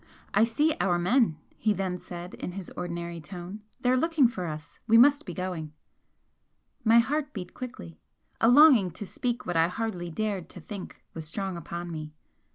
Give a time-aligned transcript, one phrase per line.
[0.33, 4.47] "I see our men," he then said, in his ordinary tone, "They are looking for
[4.47, 4.79] us.
[4.87, 5.73] We must be going."
[6.83, 7.99] My heart beat quickly.
[8.39, 12.13] A longing to speak what I hardly dared to think, was strong upon me.